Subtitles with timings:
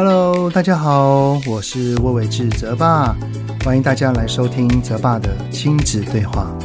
[0.00, 3.16] Hello，大家好，我是魏玮志泽爸，
[3.64, 6.56] 欢迎大家来收听泽爸的亲子对话。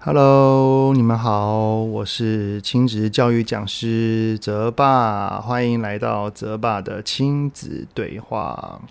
[0.00, 8.82] Hello，你们好，我是亲子教育讲师泽爸，欢迎来到泽爸的亲子对话。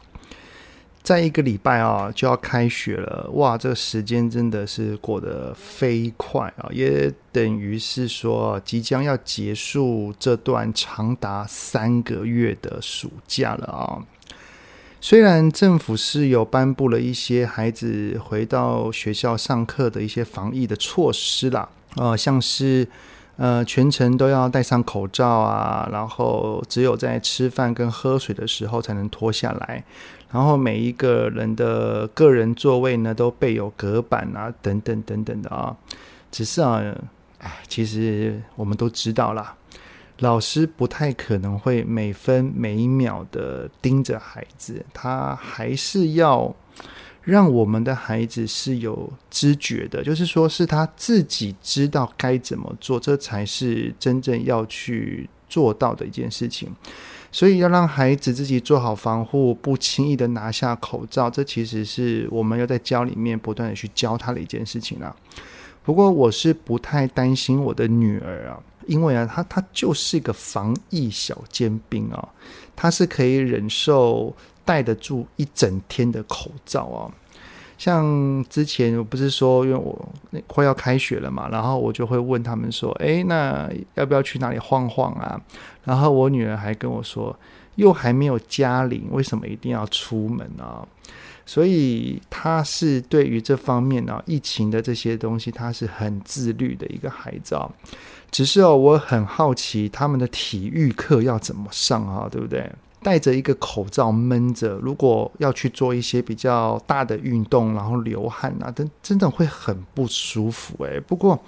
[1.03, 3.57] 再一个礼拜啊，就要开学了哇！
[3.57, 14.05] 这个时间真的是过得飞快啊，也等于是说即将要结束这段长达三个月的暑假了啊。
[15.01, 22.87] 虽然政府是有颁布了一些孩子回到学校上课的一些防疫的措施啦，呃，像是
[23.37, 29.83] 呃全程都要戴上口罩啊，然后只有在吃饭跟喝水的时候才能脱下来。
[30.31, 35.75] 然后每一个人的个人座位呢，都备有隔板啊，等等等等的啊。
[36.31, 36.81] 只是啊，
[37.39, 39.53] 哎，其实我们都知道啦，
[40.19, 46.55] 老师不太可能会每分每秒的盯着孩子，他还是要
[47.23, 56.69] 让我们的孩子是有知觉的，就是说是他自己知道该怎么做，这才是真正要去做到的一件事情。
[57.33, 65.15] 所以要让孩子自己做好防护，不轻易的拿下口罩，这其实是我们要在教里面不断的去教他的一件事情啊。
[65.83, 72.29] 不过我是不太担心我的女儿啊，因为啊，她她就是一个防疫小尖兵啊，
[72.75, 74.35] 她是可以忍受
[74.65, 77.11] 戴得住一整天的口罩啊。
[77.77, 80.13] 像之前我不是说，因为我
[80.45, 85.41] 快要开学了嘛，然后我就会问他们说：“诶，那要不要去哪里晃晃啊？”
[85.83, 87.35] 然后我女儿还跟我说
[87.77, 90.87] ：“又还没有加龄，为什么一定要出门啊？”
[91.43, 97.59] 所以她是对于这方面呢，疫情的这些东西，她是很自律的一个孩子。
[98.29, 102.71] 只是哦，我很好奇他们的体育课要怎么上啊，对不对？
[103.03, 110.99] 戴着一个口罩闷着，如果要去做一些比较大的运动，然后流汗啊，真真的会很不舒服诶。
[110.99, 111.39] 不过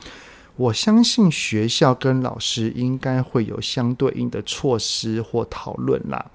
[0.56, 6.26] 我相信学校跟老师应该会有相对应的措施或讨论啦。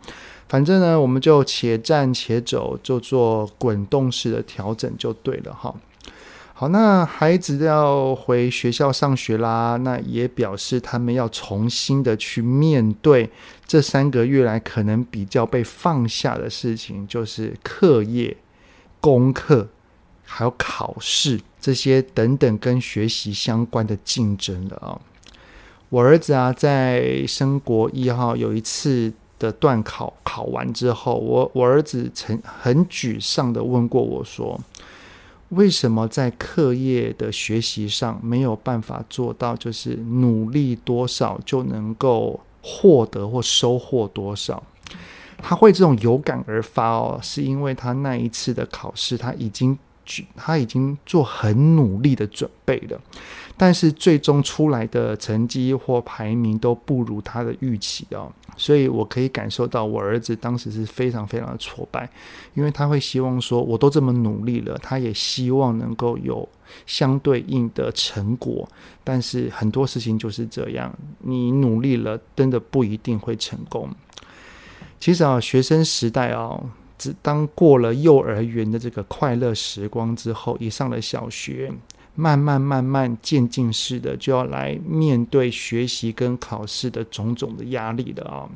[0.49, 5.75] 反正呢，我们就且战且走，就做滚动式的调整就对了哈。
[6.61, 13.31] 好，那孩子要回学校上学啦，那也表示他们要重新的去面对
[13.65, 18.37] 这三个月来可能比较被放下的事情，就是课业、
[19.01, 19.69] 功课，
[20.25, 24.99] 还有考试这些等等跟学习相关的竞争了啊。
[25.91, 34.61] 我儿子啊，在升国一号有一次的段考考完之后，我我儿子曾很沮丧的问过我说。
[35.51, 44.63] 为什么在课业的学习上没有办法做到，就是努力多少就能够获得或收获多少？
[45.39, 49.79] 他会这种有感而发哦，是因为他那一次的考试，他已经
[50.37, 53.01] 他已经做很努力的准备了，
[53.57, 58.33] 但是最终出来的成绩或排名都不如他的预期哦。
[58.59, 62.11] 所以我可以感受到我儿子当时是非常非常的挫败，
[62.55, 66.47] 因为他会希望说，我都这么努力了，他也希望能够有
[66.85, 68.69] 相对应的成果，
[69.03, 73.89] 但是很多事情就是这样，你努力了，真的不一定会成功。
[75.01, 76.61] 其实啊，学生时代啊，
[76.99, 81.73] 只当过了幼儿园的这个快乐时光之后，一上了小学。
[82.15, 88.49] 慢慢慢慢渐进式的就要来面对学习跟考试的种种的压力了啊。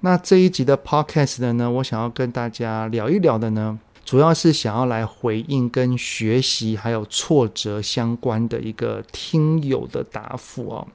[0.00, 10.86] 那这一集的 podcast 呢，我想要跟大家聊一聊的呢，主要是想要来回应跟学习还有挫折相关的一个听友的答复哦。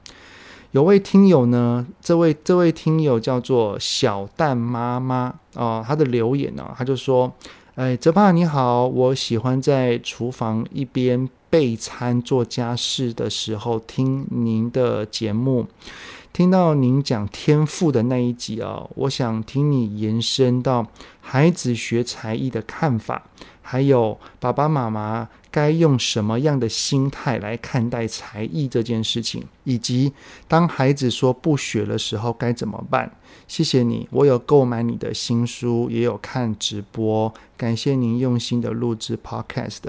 [0.71, 7.33] 有位听友呢，这位这位听友叫做小蛋妈妈啊，他的留言呢，他就说
[7.73, 15.68] ：“哎，泽爸你好，我喜欢在厨房一边。”备餐做家事的时候，听您的节目，
[16.31, 20.88] 听到您讲天赋的那一集啊，我想听你延伸到
[21.19, 23.24] 孩子学才艺的看法，
[23.62, 30.13] 还有爸爸妈妈该用什么样的心态来看待才艺这件事情，以及
[30.48, 33.12] 当孩子说不学的时候该怎么办。
[33.48, 39.80] 谢谢你，我有购买你的新书，也有看直播，感谢您用心的录制 Podcast。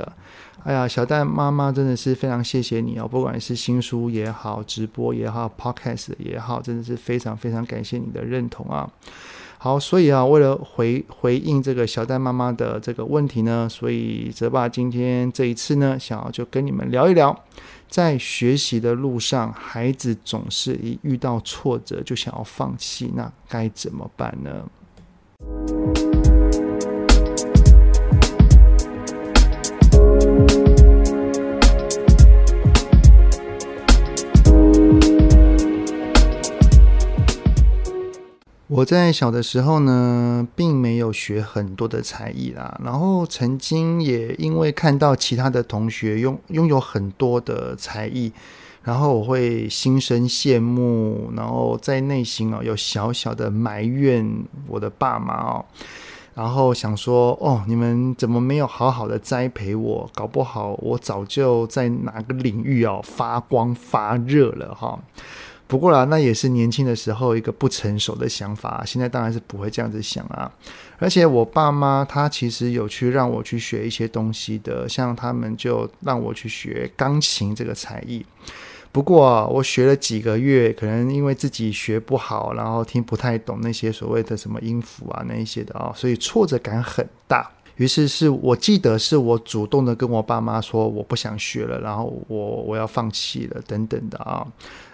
[0.64, 3.08] 哎呀，小蛋妈妈真的是非常谢谢你哦！
[3.08, 8.88] 不管是新书也好，直播也好，Podcast 也好，真的是非常非常感谢你的认同啊！
[9.56, 17.34] 好，所以啊，为了回回应这个小戴妈妈的这个问题呢，所以泽爸今天这一次呢，想要就跟你们聊一聊，
[17.88, 26.09] 在学习的路上，孩子总是一遇到挫折就想要放弃，那该怎么办呢？
[38.80, 48.32] 我在小的时候呢，并没有学很多的才艺啦，然后曾经也因为看到其他的同学拥拥有很多的才艺，
[48.82, 54.26] 然后我会心生羡慕，然后在内心哦有小小的埋怨
[54.66, 55.64] 我的爸妈哦，
[56.34, 60.10] 然后想说哦，你们怎么没有好好的栽培我？
[60.14, 64.98] 搞不好我早就在哪个领域哦发光发热了哈。
[65.70, 68.82] 不过啦，那也是年轻的时候一个不成熟的想法。
[68.84, 70.50] 现在当然是不会这样子想啊。
[70.98, 78.26] 而且我爸妈他其实有去让我去学一些东西的，像他们就让我去学钢琴这个才艺。
[78.90, 87.48] 不过，我学了几个月，可能因为自己学不好，然后听不太懂那些所谓的什么音符啊那一些的啊，所以挫折感很大。
[87.80, 94.46] 于是是我记得是我主动的跟我爸妈说我不想学了，然后我我要放弃了等等的啊。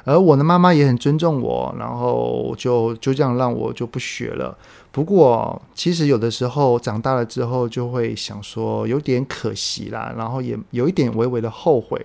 [0.05, 4.57] 而我的妈妈也很尊重我，然后就就这样让我就不学了。
[4.93, 12.01] 不过其实有的时候长大了之后就会想说有点可惜啦，然后也有一点微微的后悔。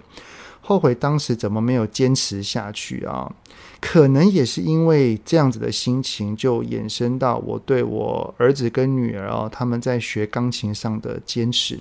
[0.62, 3.32] 后悔当时怎么没有坚持下去啊？
[3.80, 11.80] 可能也是因为这样子的心情，就衍生到我对我儿子跟女儿哦，他们在学钢琴上的坚持。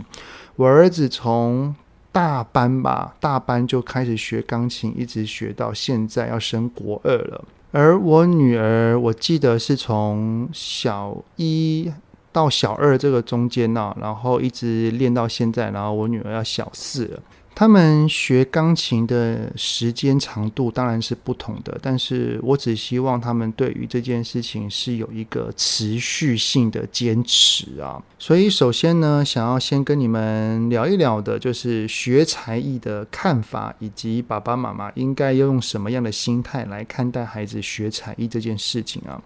[0.56, 1.74] 我儿子从
[2.10, 7.44] 大班吧，大班就开始学钢琴，一直学到现在要升国二了。
[7.72, 11.92] 而我女儿，我记得是从小一
[12.32, 17.22] 到小二这个中间呢，然后一直练到现在，然后我女儿要小四了。
[17.60, 28.02] 他们学钢琴的时间长度当然是不同的，但是我只希望他们对于这件事情是有一个持续性的坚持啊。
[28.18, 39.20] 所以，首先呢，想要先跟你们聊一聊的，就是学才艺的看法，以及爸爸妈妈应该要用什么样的心态来看待孩子学才艺这件事情啊。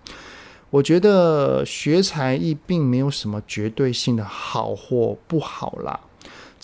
[0.70, 6.00] 我觉得学才艺并没有什么绝对性的好或不好啦。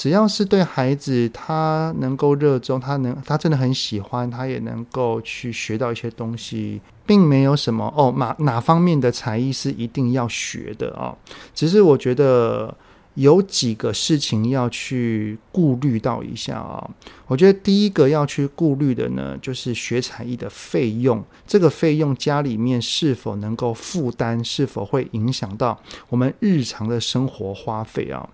[0.00, 11.14] 只要是对孩子，他能够热衷，他能，他真的很喜欢，他也能够去学到一些东西，并没有什么哦，哪哪方面的才艺是一定要学的啊、
[11.54, 12.74] 只是我觉得
[13.12, 16.90] 有几个事情要去顾虑到一下啊、
[17.26, 28.26] 我觉得第一个要去顾虑的呢，就是学才艺的费用，这个费用家里面是否能够负担，是否会影响到我们日常的生活花费啊？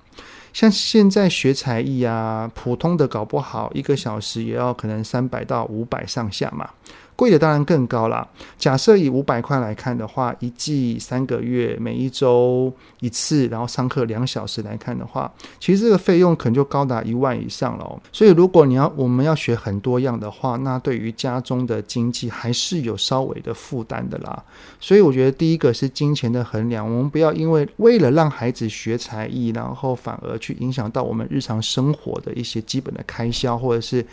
[0.57, 6.71] 像现在学才艺啊，普通的搞不好一个小时也要可能三百到五百上下嘛。
[7.17, 8.29] 贵的当然更高啦。
[8.59, 18.03] 假设以五百块来看的话，一季三个月，每一周一次，然后上课两小时来看的话，其实这个费用可能就高达一万以上了。
[18.13, 24.45] 所以如果你要我们要学很多样的话，那对于家中的经济还是有稍微的负担的啦。
[24.79, 34.05] 所以我觉得第一个是金钱的衡量，我们不要因为为了让孩子学才艺，然后反而去影响到我们日常生活的一些基本的开销，或者是。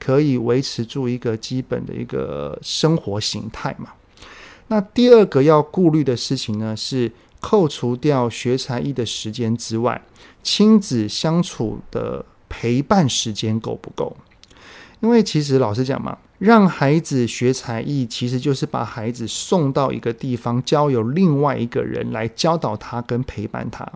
[0.00, 3.90] 可以维持住一个基本的一个生活形态嘛。
[4.68, 10.00] 那第二个要顾虑的事情呢，是扣除掉学才艺的时间之外，
[10.42, 14.16] 亲子相处的陪伴时间够不够？
[15.00, 23.86] 因为其实老实讲嘛，让孩子学才艺，其实就是把孩子送到一个地方，交由另外一个人来教导他跟陪伴他。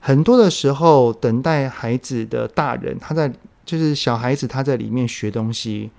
[0.00, 3.32] 很多的时候，等待孩子的大人，他在。
[3.78, 5.90] 就是小孩子他在里面学东西，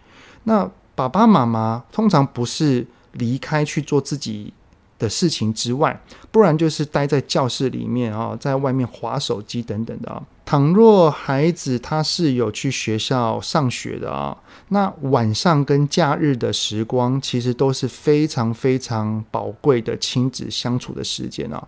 [0.44, 4.54] 那爸爸妈妈通常不是离开去做自己
[5.00, 6.00] 的事情之外，
[6.32, 10.22] 不然就是待在教室里面啊，在外面划手机等等的啊。
[10.46, 14.38] 倘若孩子他是有去学校上学的啊，
[14.68, 21.66] 那晚上跟假日的时光其实都是非常非常宝贵的亲子相处的时间啊。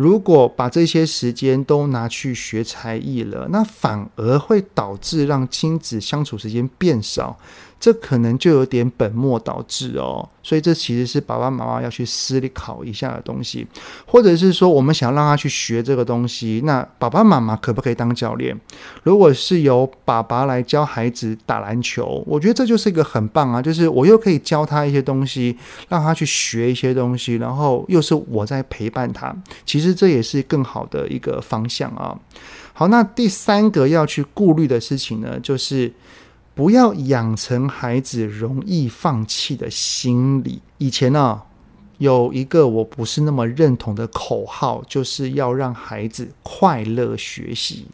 [0.00, 7.38] 如果把这些时间都拿去学才艺了，那反而会导致让亲子相处时间变少，
[7.80, 10.28] 这可能就有点本末倒置哦。
[10.42, 13.66] 所以这其实是爸爸妈妈要去思考一下的东西，
[14.06, 18.58] 或者是说我们想让他去学这个东西，那爸爸妈妈可不可以当教练？
[19.02, 25.56] 如果是由爸爸来教孩子打篮球，我觉得这就是一个很棒啊，就是我又可以教他一些东西，
[25.88, 29.34] 让他去学一些东西，然后又是我在陪伴他，
[29.66, 32.18] 其实这也是更好的一个方向啊。
[32.72, 35.92] 好，那第三个要去顾虑的事情呢，就是
[36.60, 40.60] 不要养成孩子容易放弃的心理。
[40.76, 41.40] 以前呢、
[41.96, 47.86] 有一个我不是那么认同的口号，就是要让孩子快乐学习。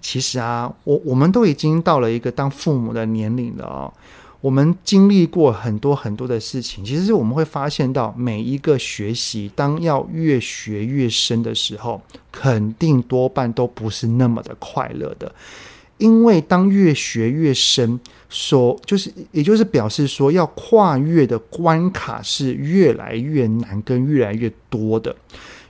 [0.00, 3.94] 其实啊，我我们都已经到了一个当父母的年龄了哦。
[4.40, 15.32] 我们经历过很多很多的事情，其实我们会发现到每一个学习，当要越学越深的时候，肯定多半都不是那么的快乐的。
[16.02, 25.14] 因为当越学越深，所就是也就是表示说，要跨越的关卡是越来越难跟越来越多的，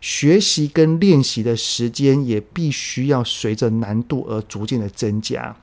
[0.01, 5.55] 学习跟练习的时间也必须要随着难度而逐渐的增加。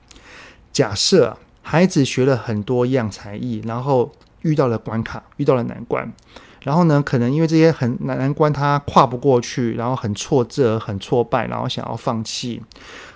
[0.71, 1.37] 假设。
[1.61, 4.11] 孩子学了很多样才艺，然后
[4.41, 6.11] 遇到了关卡，遇到了难关，
[6.63, 12.59] 然后呢，可能因为这些很难难关他跨不过去，然后很挫折、很挫败，然后想要放弃。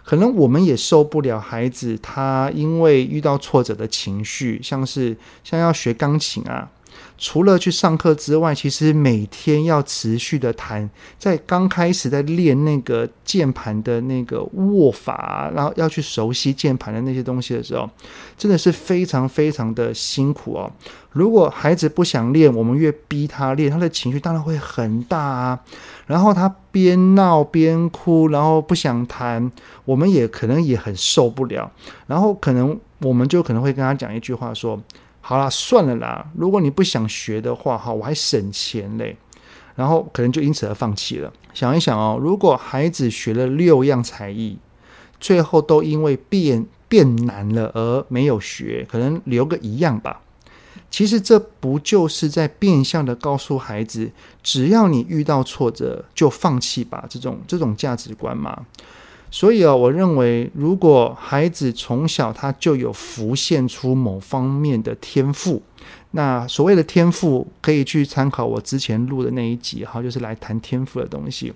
[0.03, 6.69] 可能我们也受不了孩子他因为遇到挫折的情绪，像是像要学钢琴啊。
[7.17, 17.89] 除了去上课之外，其实每天要持续的弹，在刚开始在练那个键盘的那个握法，然后要去熟悉键盘的那些东西的时候，
[18.37, 20.69] 真的是非常非常的辛苦哦。
[21.11, 25.59] 如果孩子不想练，我们越逼他练，他的情绪当然会很大啊。
[26.07, 29.49] 然后他边闹边哭，然后不想弹，
[29.85, 31.71] 我们也可能也很受不了。
[32.07, 34.81] 然后可能我们就可能会跟他讲一句话说。
[35.25, 36.29] 好啦，算了啦。
[36.35, 39.15] 如果你不想学的话，哈，我还省钱嘞。
[39.75, 41.31] 然后可能就因此而放弃了。
[41.53, 44.57] 想一想哦，如果孩子学了六样才艺，
[45.19, 50.21] 最后都因为变变难了而没有学，可能留个一样吧。
[50.91, 54.11] 其实这不就是在变相的告诉孩子，
[54.43, 57.05] 只要你遇到挫折就放弃吧？
[57.09, 58.65] 这种这种价值观吗？
[59.33, 65.59] 所以啊，我认为，如果孩子从小他就有浮现出某方面的天赋，
[66.11, 71.51] 那所谓的天赋可以去参考我之前录的那一集，哈，就是来谈天赋的东西。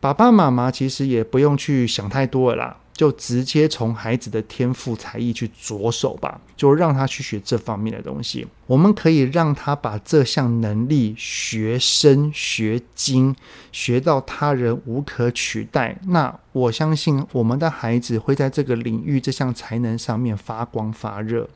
[0.00, 2.76] 爸爸妈妈其实也不用去想太多了啦。
[2.94, 8.46] 就直接从孩子的天赋才艺去着手吧，就让他去学这方面的东西。
[8.66, 13.34] 我们可以让他把这项能力学深学精，
[13.72, 15.98] 学到他人无可取代。
[16.06, 21.48] 那我相信我们的孩子会在这个领域这项才能上面发光发热。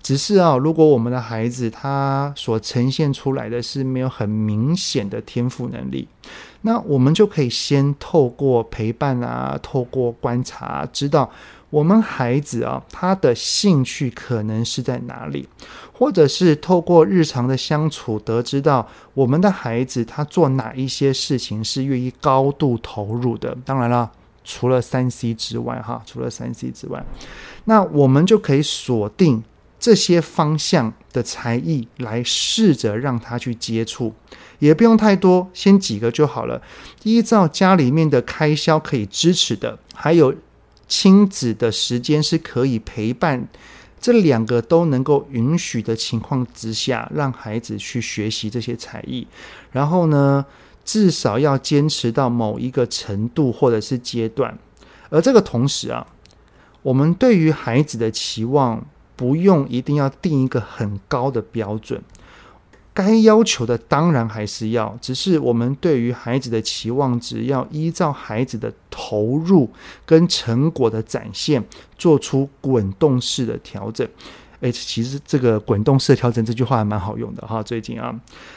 [0.00, 6.06] 只是啊，如果我们的孩子他所呈现出来的是没有很明显的天赋能力，
[6.62, 11.30] 那我们就可以先透过陪伴啊，透过观察，知道
[11.70, 15.48] 我们孩子啊他的兴趣可能是在哪里，
[15.92, 23.56] 或者是透过日常的相处，得知到我们的孩子他做哪一些事情是愿意高度投入的。
[23.64, 24.10] 当然了，
[24.44, 27.04] 除了三 C 之外，哈，除了三 C 之外，
[27.66, 29.44] 那我们就可以锁定。
[29.80, 34.12] 这些方向的才艺来试着让他去接触，
[34.58, 36.60] 也不用太多，先几个就好了。
[37.02, 40.34] 依照家里面的开销可以支持的，还有
[40.86, 43.48] 亲子的时间是可以陪伴，
[44.00, 49.26] 这两个都能够允许的情况之下，让孩子去学习这些才艺。
[49.72, 50.44] 然后呢，
[50.84, 54.58] 至少要坚持到某一个程度或者是阶段。
[55.10, 56.06] 而这个同时啊，
[56.82, 58.86] 我们对于孩子的期望。
[59.18, 62.00] 不用一定要定一个很高的标准，
[62.98, 69.70] 该要求的当然还是要，只是我们对于孩子的期望值要依照孩子的投入
[70.04, 71.64] 跟成果的展现，
[71.96, 74.04] 做出滚动式的调整。
[74.62, 78.12] 诶，其实这个滚动式调整这句话还蛮好用的哈，最近啊，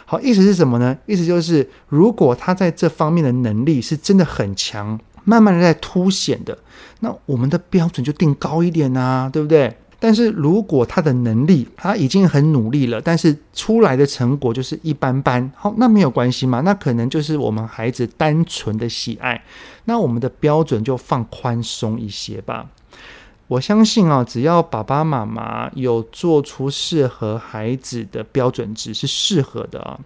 [0.05, 0.98] 好，意思是什么呢？
[1.05, 6.57] 意思就是如果他在这方面的能力是真的很强，慢慢的在凸显的，
[7.01, 9.77] 那我们的标准就定高一点啊，对不对？
[10.03, 19.39] 但是如果他的能力他已经很努力了，但是出来的成果就是一般般，好，那没有关系嘛，那可能就是我们孩子单纯的喜爱，
[19.86, 22.67] 那我们的标准就放宽松一些吧。
[23.48, 30.00] 我相信啊，只要爸爸妈妈有做出适合孩子的标准值是适合的啊，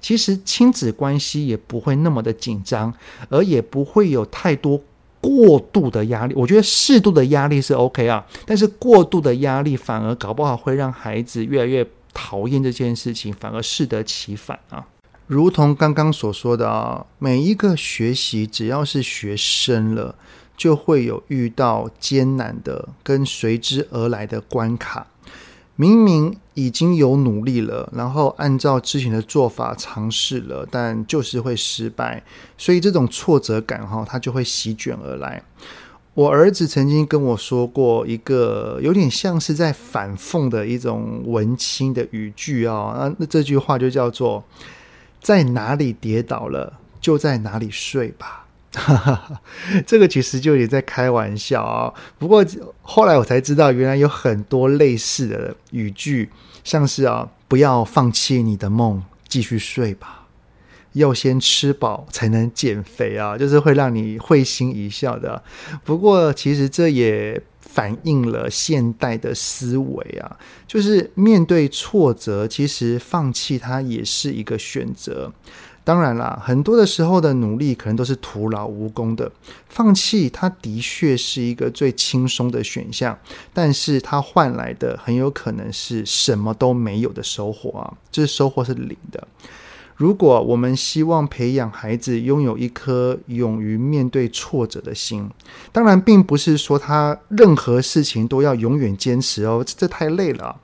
[0.00, 2.94] 其实亲子关系也不会那么的紧张，
[3.28, 4.80] 而也不会有太多
[5.22, 14.84] 过度的压力，我觉得适度的压力是 OK 啊，但是过度的压力反而搞不好会让孩子越来越讨厌这件事情，反而适得其反啊。
[15.28, 20.14] 如同刚刚所说的啊，每一个学习只要是学深了，
[20.56, 25.06] 就会有遇到艰难的跟随之而来的关卡。
[25.82, 32.22] 明明已经有努力了，然后按照之前的做法尝试了，但就是会失败，
[32.56, 35.42] 所以这种挫折感哈，它就会席卷而来。
[36.14, 44.44] 我儿子曾经跟我说过一个有点像是在反讽的一种文青的语句啊，那这句话就叫做
[45.20, 48.41] “在哪里跌倒了，就在哪里睡吧”。
[48.74, 49.42] 哈哈，
[49.86, 51.92] 这个其实就也在开玩笑啊。
[52.18, 52.44] 不过
[52.80, 56.30] 后来我才知道，原来有很多类似的语句，
[56.64, 60.20] 像是啊，不要放弃你的梦，继续睡吧。
[60.92, 65.42] 要先吃饱才能减肥啊，就是会让你会心一笑的。
[65.84, 70.36] 不过其实这也反映了现代的思维啊，
[70.66, 75.32] 就是面对挫折，其实放弃它也是一个选择。
[75.84, 79.30] 当然啦，很多的时候的努力可能都是徒劳无功的。
[79.68, 83.18] 放弃它的确是一个最轻松的选项，
[83.52, 87.94] 但是它换来的很有可能是什么都没有的收获啊！
[88.10, 89.26] 这收获是零的。
[89.96, 95.30] 如果我们希望培养孩子拥有一颗勇于面对挫折的心，
[95.70, 100.56] 当然并不是说他任何事情都要永远坚持哦，这太累了。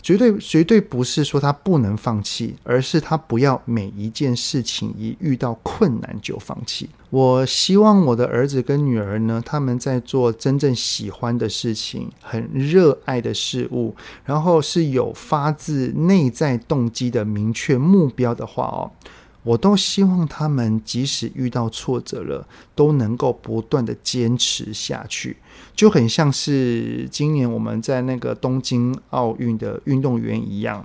[0.00, 6.88] 绝对绝对不是说他不能放弃，而是他不要每一件事情一遇到困难就放弃。
[7.10, 18.90] 我希望我的儿子跟女儿呢，他们在做真正喜欢的事情、很热爱的事物，然后是有发自内在动机的明确目标的话哦。
[19.44, 25.38] 我都希望他们即使遇到挫折了，都能够不断的坚持下去，
[25.78, 30.84] 就很像是今年我们在那个东京奥运的运动员一样。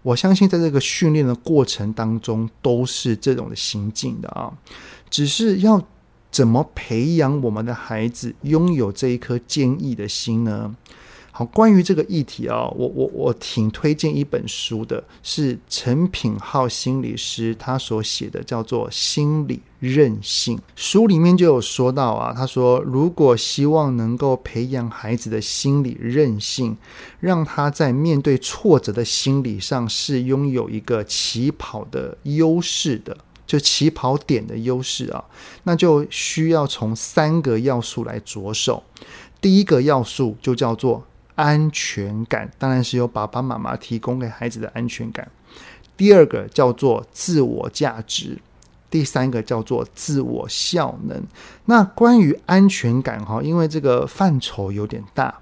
[0.00, 4.50] 我相信在这个训练的过程当中，都是这种的心境的啊。
[5.10, 5.86] 只是要
[6.30, 10.74] 怎么培养我们的孩子拥有这一颗坚毅的心呢？
[11.46, 20.58] 关于这个议题啊，我我我挺推荐一本书的，是陈品浩心理师他所写的，叫做《心理韧性》。
[20.76, 26.76] 书里面就有说到啊，他说，如果希望能够培养孩子的心理韧性，
[27.20, 35.24] 让他在面对挫折的心理上是拥有一个起跑的优势的，就起跑点的优势啊，
[35.62, 38.82] 那就需要从三个要素来着手。
[39.40, 41.04] 第一个要素就叫做。
[41.34, 45.26] 安全感当然是由爸爸妈妈提供给孩子的安全感。
[45.96, 48.38] 第二个叫做自我价值，
[48.90, 51.22] 第三个叫做自我效能。
[51.66, 55.38] 那关于安全感哈，因为这个范畴有点大，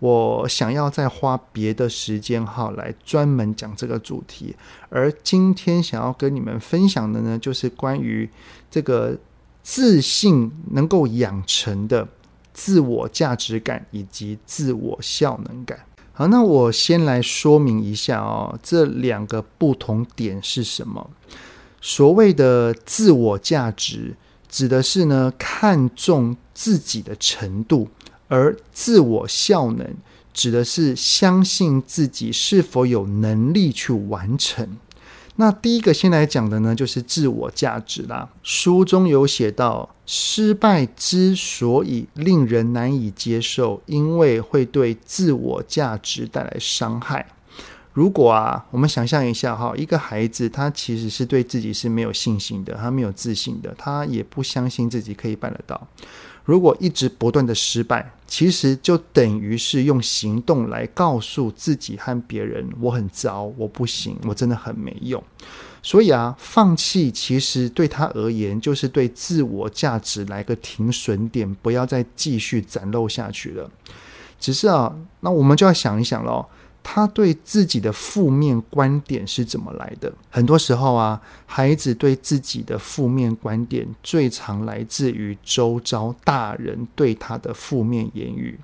[0.00, 4.54] 我想要再花别的时间哈来专门讲这个主题。
[4.88, 8.28] 而今天想要跟你们分享的呢，就是关于
[8.70, 9.16] 这个
[9.62, 12.06] 自信能够养成的。
[12.62, 15.80] 自我价值感以及自我效能感。
[16.12, 21.08] 好，那我先来说明一下哦，这两个不同点是什么？
[21.80, 24.14] 所谓的自我价值，
[24.46, 27.88] 指的是呢，看重自己的程度，
[28.28, 29.96] 而自我效能
[30.34, 34.76] 指的是相信自己是否有能力去完成。
[35.40, 38.28] 那第一个先来讲的呢，就是自我价值啦。
[38.42, 47.26] 书中有写到，失败之所以令人难以接受，因为会对自我价值带来伤害。
[47.94, 55.88] 如果啊，我们想象一下哈，一个孩子他其实是对自己是没有信心的，他没有自信的，他也不相信自己可以办得到。
[56.50, 65.22] 如果一直不断的失败，其实就等于是用行动来告诉自己和别人：我很糟，我不行，我真的很没用。
[65.80, 73.70] 所以啊，放弃其实对他而言，就是对自我价值来个停损点，不要再继续展露下去了。
[74.40, 76.44] 只是啊，那我们就要想一想喽。
[76.82, 80.12] 他对自己的负面观点是怎么来的？
[80.30, 88.58] 很多时候啊，孩子对自己的负面观点最常来自于周遭大人对他的负面言语。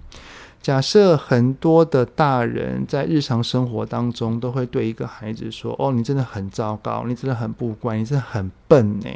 [0.60, 9.08] 假设很多的大人在日常生活当中都会对一个孩子说：“哦，你真的很糟糕，你真的很不乖，你真的很笨呢。”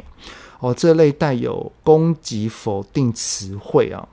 [0.59, 4.07] 哦，这类带有攻击、否定词汇啊，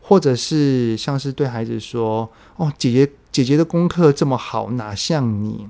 [0.00, 5.66] 或者是像是对孩子说：“哦，姐姐。”姐姐的功课这么好，哪像你？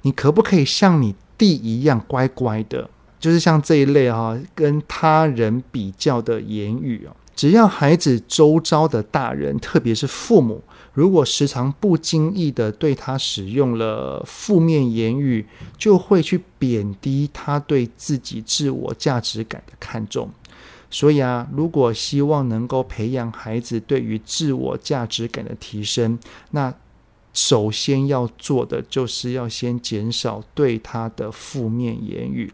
[0.00, 2.88] 你可不可以像你弟一样乖乖的？
[3.20, 15.46] 就是像这一类哈，跟他人比较的言语啊，只要孩子周遭的大人，特别是父母，如果时常不经意地对他使用了负面言语，
[15.78, 20.28] 就会去贬低他对自己自我价值感的看重。
[20.90, 26.18] 所以啊，如果希望能够培养孩子对于自我价值感的提升，
[26.50, 26.74] 那
[27.32, 32.52] 首先要做的就是要先减少对他的负面言语。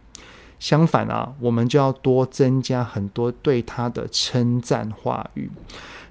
[0.58, 5.50] 相反啊，我们就要多增加很多对他的称赞话语。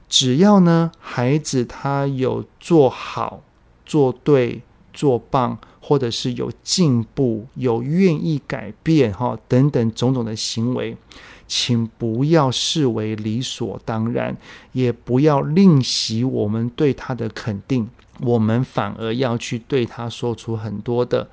[0.08, 3.44] 只要呢，孩子他有做好、
[3.86, 4.62] 做对、
[4.94, 10.96] 做棒，或者是有进步、有愿意改变哈等等种种的行为，
[11.46, 14.38] 请不要视为理所当然，
[14.72, 17.90] 也不要吝惜我们对他的肯定，
[18.22, 21.30] 我们反而要去对他说出很多的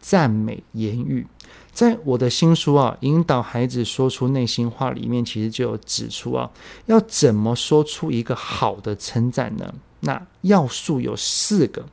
[0.00, 1.26] 赞美言语。
[1.72, 6.50] 在我的新书啊，引导孩子说出内心话里面，其实就有指出啊，
[6.86, 9.74] 要怎么说出一个好的称赞呢？
[10.00, 11.86] 那要素有四个，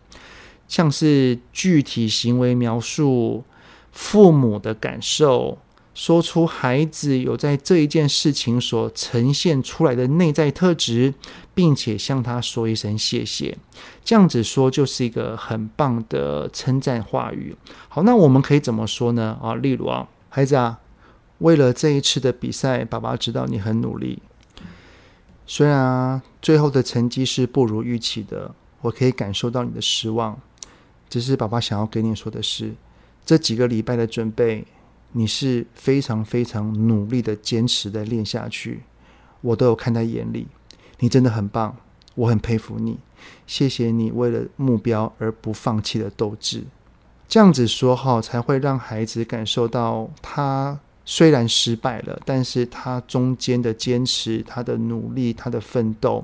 [0.68, 3.44] 像是具体行为描述、
[3.92, 5.58] 父母的感受。
[6.00, 11.14] 说出孩子有在这一件事情所呈现出来的内在特质，
[11.54, 13.58] 并且向他说一声谢谢，
[14.06, 17.54] 这样子说就是一个很棒的称赞话语。
[17.90, 19.38] 好，那我们可以怎么说呢？
[19.44, 20.80] 啊，例如啊，孩子啊，
[21.40, 24.22] 为了这一次的比赛，爸爸知道你很努力，
[25.46, 30.40] 虽然，最后的成绩是不如预期的，我可以感受到你的失望。
[31.10, 32.74] 只是爸爸想要跟你说的是，
[33.26, 34.66] 这几个礼拜的准备。
[35.12, 38.84] 你是非常非常努力的坚持的练下去，
[39.42, 40.48] 我都有看在眼里。
[41.00, 41.76] 你真的很棒，
[42.16, 43.00] 我很佩服你。
[43.48, 46.64] 谢谢你为了目标而不放弃的斗志。
[47.28, 56.24] 这样子说哈，才会让孩子感受到他虽然失败了，但是他中间的坚持、他的努力、他的奋斗。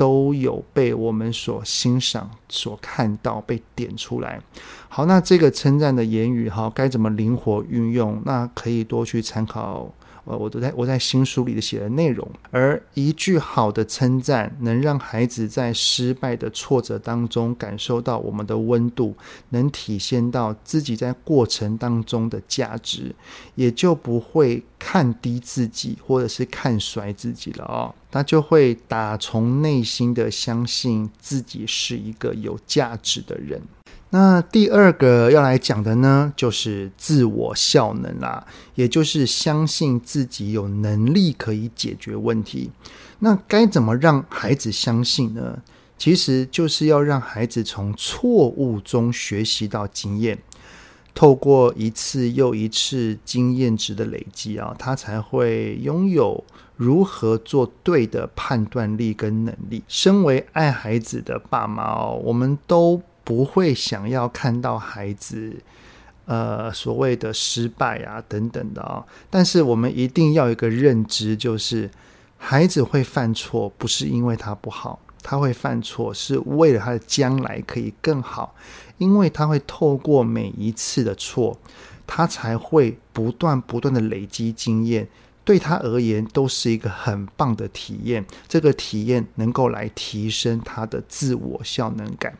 [0.00, 4.40] 都有被我们所欣赏、所看到、被点出来。
[4.88, 8.22] 好，那这个称赞的言语哈，该怎么灵活运用？
[8.24, 9.92] 那可以多去参考。
[10.24, 19.14] 呃，我都在我在新书里的写的内容，而一句好的称赞，能让孩子在失败的挫折当中感受到我们的温度，
[19.50, 23.14] 能体现到自己在过程当中的价值，
[23.54, 27.94] 也就不会看低自己或者是看衰自己了哦。
[28.10, 33.60] 他就会打从内心的相信自己是一个有价值的人。
[34.12, 38.44] 那第二个要来讲的呢，就是自我效能啦，
[38.74, 42.72] 也就是相信自己有能力可以解决问题。
[43.20, 45.62] 那该怎么让孩子相信呢？
[45.96, 50.36] 其实就是要让孩子从错误中学习到经验，
[51.14, 56.42] 透过一次又一次经验值的累积啊，他才会拥有
[56.74, 59.84] 如何做对的判断力跟能力。
[59.86, 63.00] 身为爱孩子的爸妈哦，我们都。
[63.30, 65.56] 不会想要看到孩子，
[66.24, 71.88] 呃，所谓的失败啊等等的啊、但是我们一定要有一个认知，就是
[72.36, 78.52] 孩子会犯错，不是因为他不好，他会犯错是为了他的将来可以更好，
[78.98, 81.56] 因为他会透过每一次的错，
[82.08, 85.06] 他才会不断不断的累积经验，
[85.44, 88.26] 对他而言都是一个很棒的体验。
[88.48, 92.36] 这个体验能够来提升他的自我效能感。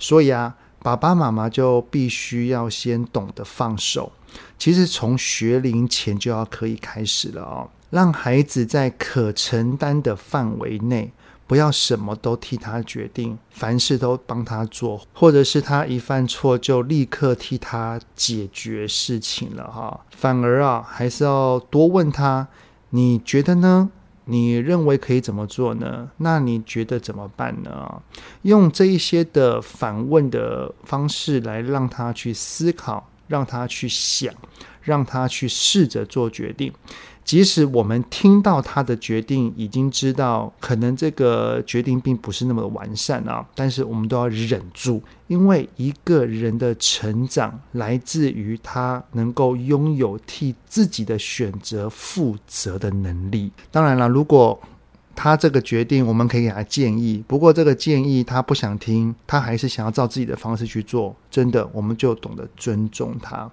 [0.00, 4.10] 所以啊，爸爸妈妈就必须要先懂得放手。
[4.58, 11.12] 其实从学龄前就要可以开始了哦，让孩子在可承担的范围内，
[11.46, 20.00] 不要什么都替他决定，凡事都帮他做，或者是他一犯错就立刻替他解决事情了哈。
[20.16, 22.46] 反而啊，还是要多问他，
[22.90, 23.90] 你觉得呢？
[24.30, 26.08] 你认为可以怎么做呢？
[26.18, 28.00] 那你觉得怎么办呢？
[28.42, 34.32] 用这一些的反问的方式来让他去思考，让他去想，
[34.82, 36.72] 让他去试着做决定。
[37.24, 53.52] 即使我们听到他的决定，已经知道可能这个决定并不是那么完善啊，但是我们都要忍住，因为一个人的成长来自于他能够拥有替自己的选择负责的能力。
[53.70, 54.60] 当然了，如果
[55.14, 63.48] 他这个决定，我们可以给他建议，不过这个建议他不想听，他还是想要照自己的方式去做，真的，我们就懂得尊重他。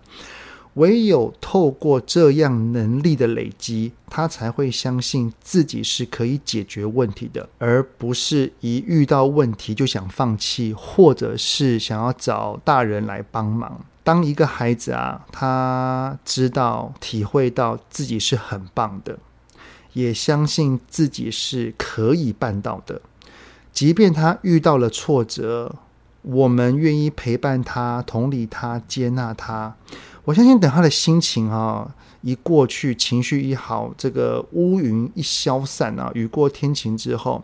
[0.78, 13.84] 唯有透过这样能力的累积，他才会相信自己是可以解决问题的，而不是一遇到问题就想放弃，或者是想要找大人来帮忙。
[14.04, 19.18] 当一个孩子啊，他知道、体会到自己是很棒的，
[19.94, 23.02] 也相信自己是可以办到的。
[23.74, 25.76] 即便他遇到了挫折，
[26.22, 29.76] 我们愿意陪伴他、同理他、接纳他。
[30.28, 31.90] 我相信，等他的心情啊
[32.22, 37.42] 一过去，情绪一好，这个乌云一消散啊，雨过天晴之后。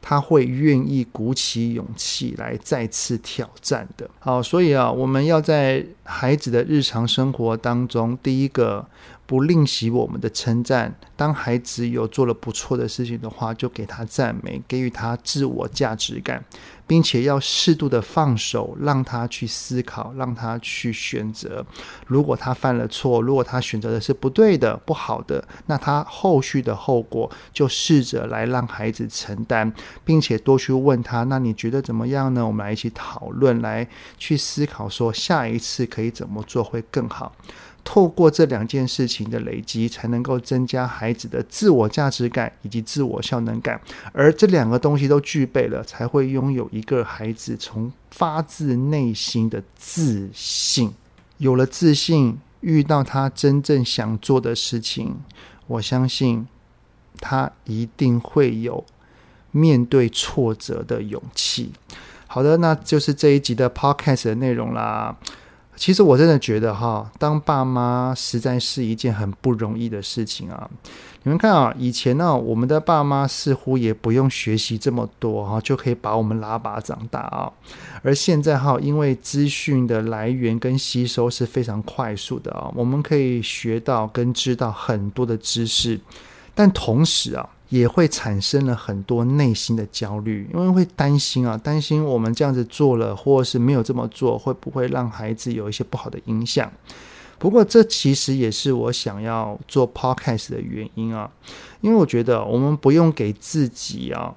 [0.00, 4.08] 他会愿意鼓起勇气来再次挑战的。
[4.20, 8.86] 好，所以啊，我们要在孩子的日常生活当中，第一个。
[9.28, 10.98] 不吝惜我们的称赞。
[11.14, 16.42] 当孩子有做了不错的事情的话，就给他赞美，给予他自我价值感，
[16.86, 21.66] 并且要适度的放手，让他去思考，让他去选择。
[22.06, 29.70] 如果他犯了错，如果他选择的是不对的、不好的，那他后续的后果就试着来让孩子承担，
[30.06, 33.86] 并且多去问他：“那你觉得怎么样呢？”我们来一起讨论，来
[34.16, 37.34] 去思考，说下一次可以怎么做会更好。
[37.90, 43.80] 透过这两件事情的累积，才能够增加孩子的自我价值感以及自我效能感。
[44.12, 50.92] 而这两个东西都具备了，才会拥有一个孩子从发自内心的自信。
[51.38, 55.16] 有了自信，遇到他真正想做的事情，
[55.66, 56.46] 我相信
[57.18, 58.84] 他一定会有
[59.50, 61.72] 面对挫折的勇气。
[62.26, 65.16] 好的，那就是这一集的 Podcast 的内容啦。
[65.78, 70.68] 其实我真的觉得哈，当爸妈实在是一件很不容易的事情啊。
[71.22, 77.52] 你们看啊，以前呢，我们的爸妈似乎也不用学习这么多哈，就可以把我们拉拔长大啊。
[78.02, 86.00] 而现在哈，因为资讯的来源跟吸收是非常快速的啊，我们可以学到跟知道很多的知识，
[86.54, 87.48] 但同时啊。
[87.68, 96.70] 也会产生了很多内心的焦虑，因为会担心啊，担心我们这样子做了，或是没有这么做，会不会让孩子有一些不好的影响？
[97.38, 101.30] 不过，这其实也是我想要做 podcast 的原因啊，
[101.80, 104.34] 因为我觉得我们不用给自己啊，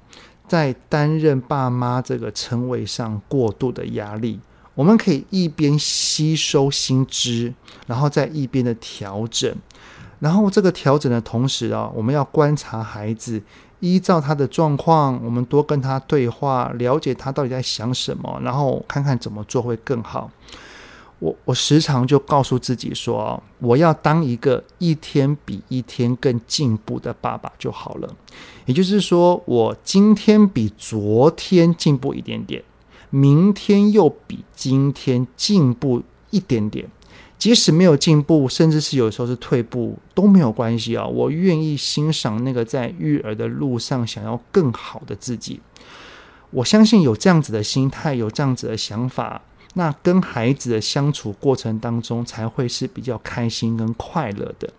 [0.47, 4.39] 在担任爸妈这个称谓上过度的压力，
[4.75, 7.51] 我们可以一边吸收新知，
[7.87, 9.55] 然后再一边的调整。
[10.21, 13.41] 然后这个调整的同时啊，我们要观察孩子，
[13.79, 20.31] 依照他的状况，我们多跟他对话，了解他到底在想什么，然后看看怎么做会更好。
[21.17, 28.07] 我我时常就告诉自己说，我要当一个一天比一天更进步的爸爸就好了。
[28.65, 32.63] 也就是说，我今天比昨天进步一点点，
[33.10, 36.88] 明天又比今天进步一点点。
[37.41, 41.04] 即使没有进步，甚至是有时候是退步都没有关系啊！
[41.08, 45.60] 我愿意欣赏那个在育儿的路上想要更好的自己。
[46.51, 49.41] 我相信有这样子的心态，有这样子的想法，
[49.73, 54.71] 那跟孩子的相处过程当中才会是比较开心跟快乐的。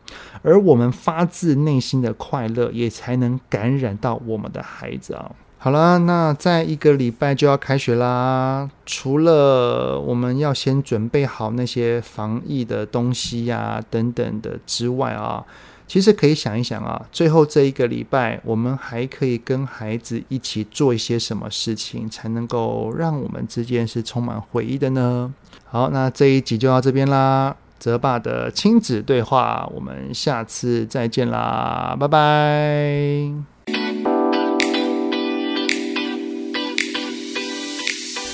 [0.42, 5.32] 而我们发自内心的快乐，也才能感染到我们的孩子啊！
[5.64, 8.68] 好了，那再一个礼拜就要开学啦。
[8.84, 15.46] 除了我们要先准备好那些防疫的东西呀、等等的之外啊，
[15.86, 25.32] 其实可以想一想啊，最后这一个礼拜，我们还可以跟孩子一起做一些什么事情，才能够让我们之间是充满回忆的呢？
[25.66, 27.54] 好，那这一集就到这边啦。
[27.78, 33.51] 泽爸的亲子对话，我们下次再见啦，拜拜。